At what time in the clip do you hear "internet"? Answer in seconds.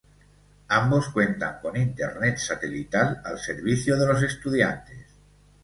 1.77-2.39